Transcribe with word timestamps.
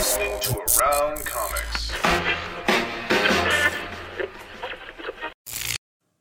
listening 0.00 0.40
to 0.40 0.56
Around 0.56 1.26
Comics. 1.26 1.92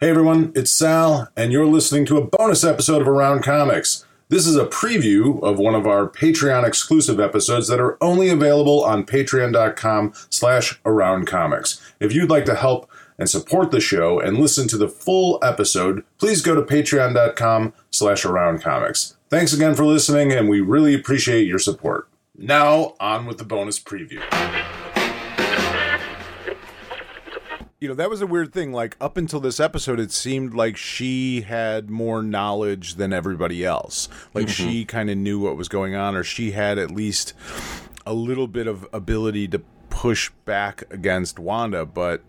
Hey 0.02 0.10
everyone, 0.10 0.52
it's 0.54 0.70
Sal, 0.70 1.30
and 1.38 1.54
you're 1.54 1.66
listening 1.66 2.06
to 2.08 2.18
a 2.18 2.28
bonus 2.28 2.66
episode 2.66 3.02
of 3.02 3.08
Around 3.08 3.42
Comics. 3.42 4.06
This 4.28 4.46
is 4.46 4.58
a 4.58 4.66
preview 4.66 5.42
of 5.42 5.60
one 5.60 5.76
of 5.76 5.88
our 5.88 6.10
Patreon 6.10 6.68
exclusive 6.68 7.22
episodes 7.22 7.70
that 7.70 7.80
are 7.80 7.98
only 8.04 8.28
available 8.28 8.84
on 8.84 9.06
patreon.com 9.06 10.12
slash 10.30 10.78
around 10.86 11.28
comics. 11.28 11.82
If 12.02 12.12
you'd 12.12 12.30
like 12.30 12.44
to 12.48 12.56
help 12.56 12.92
and 13.18 13.30
support 13.30 13.72
the 13.72 13.80
show 13.80 14.20
and 14.20 14.40
listen 14.40 14.68
to 14.68 14.78
the 14.78 14.90
full 14.90 15.40
episode, 15.42 16.04
please 16.18 16.42
go 16.42 16.54
to 16.54 16.62
patreon.com 16.62 17.72
slash 17.92 18.26
around 18.26 18.62
comics. 18.62 19.16
Thanks 19.30 19.54
again 19.54 19.74
for 19.74 19.86
listening, 19.86 20.34
and 20.34 20.50
we 20.50 20.60
really 20.60 20.94
appreciate 20.94 21.48
your 21.48 21.60
support. 21.60 22.09
Now, 22.42 22.94
on 23.02 23.26
with 23.26 23.38
the 23.38 23.44
bonus 23.44 23.82
preview. 23.82 24.24
you 27.82 27.90
know 27.90 27.94
that 27.94 28.10
was 28.10 28.22
a 28.22 28.28
weird 28.28 28.54
thing. 28.54 28.72
Like 28.72 28.96
up 29.02 29.18
until 29.18 29.42
this 29.42 29.60
episode 29.60 30.00
it 30.00 30.14
seemed 30.14 30.54
like 30.54 30.78
she 30.78 31.42
had 31.42 31.90
more 31.90 32.24
knowledge 32.24 32.96
than 32.96 33.12
everybody 33.12 33.66
else. 33.66 34.08
Like 34.34 34.46
mm-hmm. 34.46 34.70
she 34.70 34.86
kind 34.86 35.10
of 35.10 35.18
knew 35.18 35.38
what 35.38 35.58
was 35.58 35.68
going 35.68 35.96
on 35.96 36.16
or 36.16 36.24
she 36.24 36.52
had 36.52 36.78
at 36.78 36.92
least 36.92 37.34
a 38.06 38.14
little 38.14 38.48
bit 38.48 38.68
of 38.68 38.88
ability 38.94 39.50
to 39.50 39.60
push 39.90 40.32
back 40.46 40.84
against 40.90 41.40
Wanda 41.40 41.86
but 41.86 42.24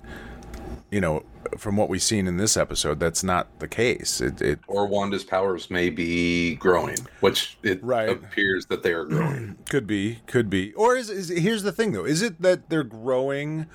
you 0.90 1.00
know 1.00 1.22
from 1.56 1.76
what 1.76 1.88
we've 1.88 2.02
seen 2.02 2.26
in 2.26 2.36
this 2.36 2.56
episode 2.56 3.00
that's 3.00 3.24
not 3.24 3.46
the 3.60 3.68
case 3.68 4.20
it, 4.20 4.40
it 4.40 4.58
or 4.66 4.86
Wanda's 4.86 5.24
powers 5.24 5.70
may 5.70 5.90
be 5.90 6.54
growing, 6.56 6.96
which 7.20 7.58
it 7.62 7.82
Right. 7.82 8.08
appears 8.08 8.66
that 8.66 8.82
they 8.82 8.92
are 8.92 9.04
growing. 9.04 9.56
Could 9.68 9.86
be, 9.86 10.20
could 10.26 10.50
be. 10.50 10.72
Or 10.74 10.96
is, 10.96 11.10
is 11.10 11.28
here's 11.28 11.62
the 11.62 11.72
thing 11.72 11.92
though: 11.92 12.04
is 12.04 12.22
it 12.22 12.40
that 12.42 12.68
they're 12.70 12.84
growing, 12.84 13.66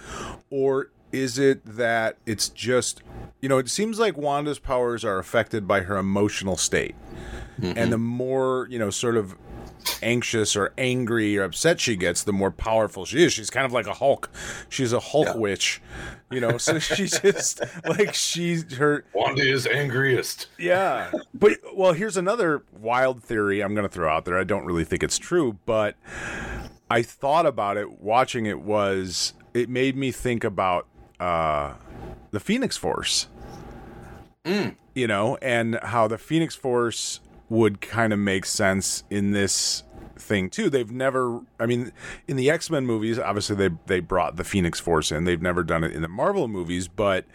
or 0.50 0.92
is 1.12 1.38
it 1.40 1.66
that 1.66 2.18
it's 2.26 2.50
just 2.50 3.02
you 3.42 3.50
know? 3.50 3.58
It 3.58 3.70
seems 3.70 4.00
like 4.00 4.18
Wanda's 4.18 4.60
powers 4.60 5.04
are 5.06 5.18
affected 5.20 5.68
by 5.68 5.82
her 5.82 5.98
emotional 5.98 6.58
state, 6.58 6.96
mm-hmm. 7.60 7.78
and 7.78 7.92
the 7.92 7.98
more 7.98 8.68
you 8.70 8.80
know, 8.80 8.90
sort 8.90 9.16
of 9.18 9.36
anxious 10.02 10.56
or 10.56 10.74
angry 10.78 11.38
or 11.38 11.44
upset 11.44 11.80
she 11.80 11.96
gets, 11.96 12.24
the 12.24 12.34
more 12.34 12.52
powerful 12.52 13.06
she 13.06 13.24
is. 13.24 13.34
She's 13.34 13.50
kind 13.50 13.66
of 13.66 13.72
like 13.72 13.88
a 13.88 13.94
Hulk. 13.94 14.30
She's 14.70 14.94
a 14.94 15.00
Hulk 15.00 15.28
Yeah. 15.28 15.38
witch, 15.38 15.82
you 16.32 16.40
know. 16.40 16.58
So 16.58 16.80
she's 16.80 17.20
just 17.22 17.62
like 17.88 18.14
she's 18.14 18.76
her 18.78 19.06
Wanda 19.14 19.42
is 19.48 19.68
angriest. 19.68 20.48
yeah. 20.58 21.12
But 21.34 21.54
well, 21.76 21.94
here's 21.94 22.18
another 22.18 22.64
wild 22.80 23.24
theory 23.24 23.62
I'm 23.62 23.76
going 23.76 23.88
to 23.88 23.94
throw 23.94 24.10
out 24.10 24.26
there. 24.26 24.38
I 24.38 24.44
don't 24.44 24.66
really 24.66 24.86
think 24.86 25.04
it's 25.04 25.18
true, 25.18 25.60
but 25.66 25.96
I 26.90 27.02
thought 27.02 27.46
about 27.46 27.78
it 27.78 28.00
watching 28.02 28.46
it 28.46 28.62
was 28.62 29.34
it 29.54 29.70
made 29.70 29.96
me 29.96 30.12
think 30.12 30.44
about 30.44 30.88
uh 31.20 31.74
the 32.32 32.40
Phoenix 32.40 32.76
Force. 32.78 33.28
You 34.94 35.08
know, 35.08 35.38
and 35.42 35.80
how 35.82 36.08
the 36.08 36.20
Phoenix 36.20 36.54
Force 36.56 37.20
would 37.50 37.82
kind 37.82 38.14
of 38.14 38.20
make 38.20 38.46
sense 38.46 39.04
in 39.10 39.32
this 39.32 39.84
thing 40.18 40.50
too. 40.50 40.70
They've 40.70 40.92
never 40.92 41.42
I 41.60 41.66
mean 41.66 41.92
in 42.28 42.38
the 42.38 42.50
X-Men 42.50 42.86
movies 42.86 43.20
obviously 43.20 43.56
they 43.56 43.76
they 43.86 44.00
brought 44.00 44.38
the 44.38 44.44
Phoenix 44.44 44.80
Force 44.80 45.12
in. 45.12 45.26
They've 45.26 45.42
never 45.42 45.64
done 45.64 45.84
it 45.84 45.94
in 45.94 46.02
the 46.02 46.08
Marvel 46.08 46.48
movies, 46.48 46.88
but 46.88 47.26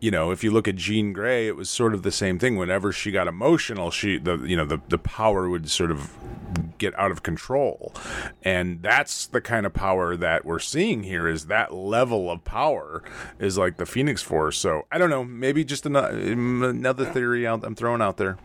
you 0.00 0.10
know, 0.10 0.30
if 0.30 0.44
you 0.44 0.50
look 0.50 0.68
at 0.68 0.76
Jean 0.76 1.12
Grey, 1.12 1.48
it 1.48 1.56
was 1.56 1.68
sort 1.68 1.92
of 1.92 2.02
the 2.02 2.12
same 2.12 2.38
thing. 2.38 2.56
Whenever 2.56 2.92
she 2.92 3.10
got 3.10 3.26
emotional, 3.26 3.90
she 3.90 4.18
the 4.18 4.38
you 4.38 4.56
know 4.56 4.64
the 4.64 4.80
the 4.88 4.98
power 4.98 5.48
would 5.48 5.68
sort 5.68 5.90
of 5.90 6.16
get 6.78 6.96
out 6.98 7.10
of 7.10 7.22
control, 7.22 7.92
and 8.42 8.80
that's 8.80 9.26
the 9.26 9.40
kind 9.40 9.66
of 9.66 9.74
power 9.74 10.16
that 10.16 10.44
we're 10.44 10.60
seeing 10.60 11.02
here. 11.02 11.26
Is 11.26 11.46
that 11.46 11.74
level 11.74 12.30
of 12.30 12.44
power 12.44 13.02
is 13.40 13.58
like 13.58 13.76
the 13.76 13.86
Phoenix 13.86 14.22
Force? 14.22 14.56
So 14.56 14.86
I 14.92 14.98
don't 14.98 15.10
know. 15.10 15.24
Maybe 15.24 15.64
just 15.64 15.84
another 15.84 16.10
another 16.10 17.04
theory 17.04 17.46
out 17.46 17.64
I'm 17.64 17.74
throwing 17.74 18.02
out 18.02 18.18
there. 18.18 18.38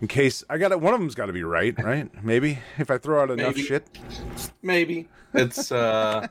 In 0.00 0.08
case 0.08 0.44
I 0.50 0.58
got 0.58 0.72
it, 0.72 0.80
one 0.80 0.92
of 0.94 1.00
them's 1.00 1.14
got 1.14 1.26
to 1.26 1.32
be 1.32 1.42
right, 1.42 1.74
right? 1.82 2.10
Maybe 2.22 2.58
if 2.78 2.90
I 2.90 2.98
throw 2.98 3.22
out 3.22 3.30
enough 3.30 3.56
Maybe. 3.56 3.66
shit. 3.66 3.86
Maybe 4.62 5.08
it's 5.32 5.72
uh 5.72 6.26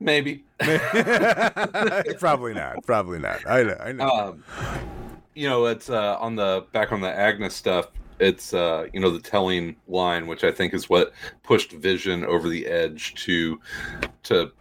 maybe. 0.00 0.44
probably 2.18 2.54
not. 2.54 2.84
Probably 2.84 3.18
not. 3.18 3.46
I 3.46 3.62
know. 3.62 3.76
I 3.80 3.92
know. 3.92 4.08
Um, 4.08 4.44
you 5.34 5.48
know, 5.48 5.66
it's 5.66 5.90
uh, 5.90 6.16
on 6.18 6.36
the 6.36 6.64
back 6.72 6.92
on 6.92 7.00
the 7.00 7.12
Agnes 7.12 7.54
stuff. 7.54 7.88
It's 8.18 8.54
uh, 8.54 8.86
you 8.94 9.00
know 9.00 9.10
the 9.10 9.20
telling 9.20 9.76
line, 9.88 10.26
which 10.26 10.42
I 10.44 10.50
think 10.50 10.72
is 10.72 10.88
what 10.88 11.12
pushed 11.42 11.72
Vision 11.72 12.24
over 12.24 12.48
the 12.48 12.66
edge 12.66 13.14
to 13.24 13.60
to 14.24 14.52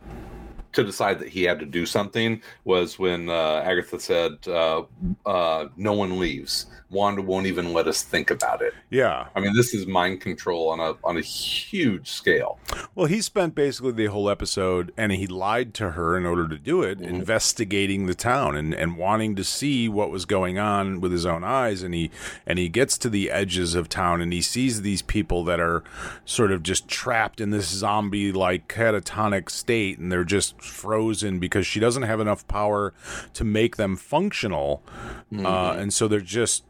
to 0.75 0.83
decide 0.83 1.19
that 1.19 1.29
he 1.29 1.43
had 1.43 1.59
to 1.59 1.65
do 1.65 1.85
something. 1.85 2.41
Was 2.63 2.99
when 2.99 3.29
uh, 3.29 3.61
Agatha 3.65 3.99
said, 3.99 4.33
uh, 4.47 4.83
uh, 5.25 5.67
"No 5.75 5.93
one 5.93 6.19
leaves. 6.19 6.67
Wanda 6.89 7.21
won't 7.21 7.47
even 7.47 7.73
let 7.73 7.87
us 7.87 8.03
think 8.03 8.31
about 8.31 8.61
it." 8.61 8.73
yeah. 8.89 9.27
I 9.35 9.39
mean, 9.39 9.53
this 9.55 9.73
is 9.73 9.87
mind 9.87 10.21
control 10.21 10.69
on 10.69 10.79
a 10.79 10.95
on 11.03 11.17
a 11.17 11.21
huge 11.21 12.09
scale. 12.09 12.59
Well, 12.95 13.07
he 13.07 13.21
spent 13.21 13.55
basically 13.55 13.91
the 13.91 14.05
whole 14.05 14.29
episode, 14.29 14.93
and 14.95 15.11
he 15.11 15.27
lied 15.27 15.73
to 15.73 15.91
her 15.91 16.15
in 16.15 16.25
order 16.25 16.47
to 16.47 16.57
do 16.57 16.81
it, 16.81 17.01
investigating 17.01 18.05
the 18.05 18.15
town 18.15 18.55
and, 18.55 18.73
and 18.73 18.97
wanting 18.97 19.35
to 19.35 19.43
see 19.43 19.89
what 19.89 20.11
was 20.11 20.23
going 20.23 20.57
on 20.57 21.01
with 21.01 21.11
his 21.11 21.25
own 21.25 21.43
eyes. 21.43 21.83
And 21.83 21.93
he 21.93 22.09
and 22.45 22.57
he 22.57 22.69
gets 22.69 22.97
to 22.99 23.09
the 23.09 23.29
edges 23.29 23.75
of 23.75 23.89
town, 23.89 24.21
and 24.21 24.31
he 24.31 24.41
sees 24.41 24.81
these 24.81 25.01
people 25.01 25.43
that 25.43 25.59
are 25.59 25.83
sort 26.23 26.53
of 26.53 26.63
just 26.63 26.87
trapped 26.87 27.41
in 27.41 27.49
this 27.49 27.67
zombie-like 27.67 28.69
catatonic 28.69 29.49
state, 29.49 29.99
and 29.99 30.09
they're 30.09 30.23
just 30.23 30.61
frozen 30.61 31.37
because 31.37 31.67
she 31.67 31.81
doesn't 31.81 32.03
have 32.03 32.21
enough 32.21 32.47
power 32.47 32.93
to 33.33 33.43
make 33.43 33.75
them 33.75 33.97
functional, 33.97 34.81
uh, 35.37 35.75
and 35.77 35.93
so 35.93 36.07
they're 36.07 36.21
just 36.21 36.63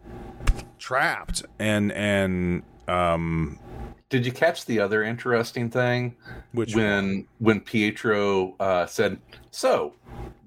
trapped. 0.80 1.46
And 1.60 1.92
and 1.92 2.64
um, 2.88 3.60
Did 4.10 4.26
you 4.26 4.32
catch 4.32 4.66
the 4.66 4.80
other 4.80 5.04
interesting 5.04 5.70
thing? 5.70 6.16
which 6.52 6.76
when 6.76 7.28
when 7.40 7.60
Pietro 7.60 8.56
uh, 8.60 8.86
said, 8.86 9.20
"So, 9.52 9.94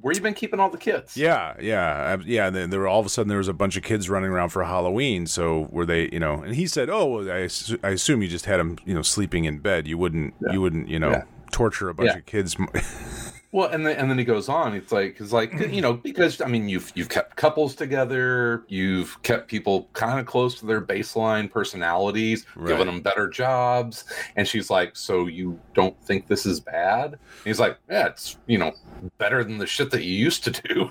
where 0.00 0.14
you 0.14 0.20
been 0.20 0.32
keeping 0.34 0.60
all 0.60 0.70
the 0.70 0.78
kids?" 0.78 1.16
Yeah, 1.16 1.54
yeah, 1.60 2.16
yeah. 2.24 2.50
There, 2.50 2.66
there 2.68 2.80
were 2.80 2.86
all 2.88 3.00
of 3.00 3.06
a 3.06 3.08
sudden 3.08 3.28
there 3.28 3.38
was 3.38 3.48
a 3.48 3.52
bunch 3.52 3.76
of 3.76 3.82
kids 3.82 4.08
running 4.08 4.30
around 4.30 4.50
for 4.50 4.62
Halloween. 4.64 5.26
So 5.26 5.68
were 5.72 5.84
they, 5.84 6.08
you 6.12 6.20
know? 6.20 6.40
And 6.42 6.54
he 6.54 6.66
said, 6.68 6.88
"Oh, 6.88 7.06
well, 7.06 7.30
I, 7.30 7.48
I 7.82 7.90
assume 7.90 8.22
you 8.22 8.28
just 8.28 8.44
had 8.46 8.58
them, 8.60 8.78
you 8.84 8.94
know, 8.94 9.02
sleeping 9.02 9.44
in 9.44 9.58
bed. 9.58 9.88
You 9.88 9.98
wouldn't, 9.98 10.34
you 10.52 10.60
wouldn't, 10.60 10.88
you 10.88 10.98
know, 11.00 11.10
Yeah. 11.10 11.24
torture 11.50 11.88
a 11.88 11.94
bunch 11.94 12.10
Yeah. 12.12 12.18
of 12.18 12.26
kids." 12.26 12.56
Well, 13.50 13.70
and 13.70 13.86
then 13.86 13.96
and 13.96 14.10
then 14.10 14.18
he 14.18 14.24
goes 14.24 14.50
on. 14.50 14.74
It's 14.74 14.92
like 14.92 15.16
it's 15.20 15.32
like 15.32 15.52
you 15.72 15.80
know 15.80 15.94
because 15.94 16.40
I 16.42 16.46
mean 16.48 16.68
you've 16.68 16.92
you've 16.94 17.08
kept 17.08 17.36
couples 17.36 17.74
together, 17.74 18.64
you've 18.68 19.20
kept 19.22 19.48
people 19.48 19.88
kind 19.94 20.20
of 20.20 20.26
close 20.26 20.58
to 20.60 20.66
their 20.66 20.82
baseline 20.82 21.50
personalities, 21.50 22.44
Right. 22.54 22.68
given 22.68 22.86
them 22.86 23.00
better 23.00 23.26
jobs. 23.26 24.04
And 24.36 24.46
she's 24.46 24.68
like, 24.68 24.96
"So 24.96 25.26
you 25.28 25.58
don't 25.74 25.98
think 26.04 26.26
this 26.26 26.44
is 26.44 26.60
bad?" 26.60 27.12
And 27.12 27.18
he's 27.44 27.58
like, 27.58 27.78
"Yeah, 27.88 28.08
it's 28.08 28.36
you 28.46 28.58
know 28.58 28.72
better 29.16 29.42
than 29.42 29.56
the 29.56 29.66
shit 29.66 29.90
that 29.92 30.04
you 30.04 30.12
used 30.12 30.44
to 30.44 30.50
do." 30.50 30.90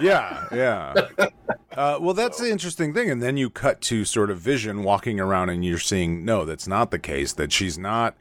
yeah, 0.00 0.46
yeah. 0.52 0.94
Uh, 1.76 1.98
well, 2.00 2.14
that's 2.14 2.38
the 2.38 2.48
interesting 2.52 2.94
thing. 2.94 3.10
And 3.10 3.20
then 3.20 3.36
you 3.36 3.50
cut 3.50 3.80
to 3.80 4.04
sort 4.04 4.30
of 4.30 4.38
Vision 4.38 4.84
walking 4.84 5.18
around, 5.18 5.50
and 5.50 5.64
you're 5.64 5.80
seeing 5.80 6.24
no, 6.24 6.44
that's 6.44 6.68
not 6.68 6.92
the 6.92 7.00
case. 7.00 7.32
That 7.32 7.50
she's 7.52 7.76
not. 7.76 8.14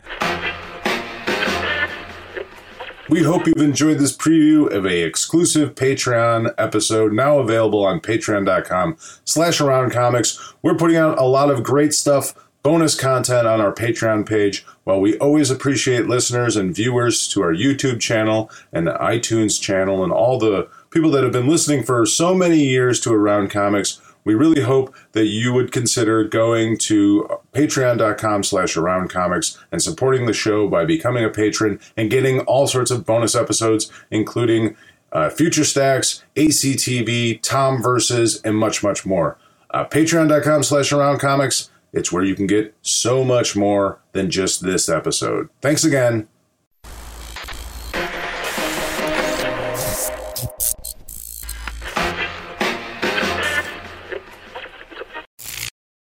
We 3.10 3.24
hope 3.24 3.46
you've 3.46 3.58
enjoyed 3.58 4.00
this 4.00 4.16
preview 4.16 4.72
of 4.72 4.86
a 4.86 5.04
exclusive 5.04 5.76
Patreon 5.76 6.54
episode 6.58 7.12
now 7.12 7.40
available 7.40 7.86
on 7.86 8.00
patreon.com 8.00 8.96
slash 9.26 9.60
around 9.60 9.92
comics. 9.92 10.54
We're 10.62 10.78
putting 10.78 10.96
out 10.96 11.20
a 11.20 11.26
lot 11.26 11.50
of 11.52 11.64
great 11.64 11.94
stuff, 11.94 12.34
bonus 12.64 12.96
content 12.96 13.46
on 13.46 13.60
our 13.60 13.74
Patreon 13.74 14.26
page. 14.26 14.66
While 14.86 15.02
we 15.02 15.18
always 15.18 15.52
appreciate 15.52 16.08
listeners 16.08 16.56
and 16.56 16.74
viewers 16.74 17.28
to 17.30 17.42
our 17.42 17.54
YouTube 17.54 18.00
channel 18.00 18.50
and 18.72 18.88
the 18.88 18.94
iTunes 18.94 19.62
channel 19.62 20.02
and 20.02 20.14
all 20.14 20.40
the 20.40 20.70
people 20.90 21.12
that 21.12 21.24
have 21.24 21.34
been 21.34 21.50
listening 21.50 21.84
for 21.84 22.06
so 22.06 22.34
many 22.34 22.64
years 22.64 23.02
to 23.02 23.12
Around 23.12 23.52
Comics, 23.52 24.00
we 24.24 24.34
really 24.34 24.62
hope 24.62 24.94
that 25.14 25.26
you 25.26 25.54
would 25.54 25.72
consider 25.72 26.24
going 26.24 26.78
to 26.78 27.28
patreon.com 27.54 28.44
slash 28.44 28.78
around 28.78 29.10
comics 29.10 29.58
and 29.72 29.82
supporting 29.82 30.26
the 30.26 30.34
show 30.34 30.68
by 30.68 30.86
becoming 30.86 31.24
a 31.24 31.30
patron 31.30 31.80
and 31.98 32.10
getting 32.10 32.40
all 32.42 32.68
sorts 32.68 32.92
of 32.92 33.06
bonus 33.06 33.36
episodes 33.36 33.92
including 34.12 34.76
uh, 35.12 35.30
future 35.30 35.64
stacks 35.64 36.24
actv 36.36 37.42
tom 37.42 37.82
versus 37.82 38.42
and 38.44 38.58
much 38.58 38.84
much 38.84 39.06
more. 39.06 39.38
Uh, 39.70 39.86
patreon.com 39.86 40.62
slash 40.62 40.92
around 40.92 41.20
comics. 41.20 41.72
It's 41.92 42.12
where 42.12 42.24
you 42.24 42.36
can 42.36 42.48
get 42.48 42.76
so 42.82 43.24
much 43.24 43.56
more 43.56 44.00
than 44.12 44.30
just 44.30 44.62
this 44.62 44.88
episode. 44.90 45.50
Thanks 45.62 45.84
again 45.84 46.28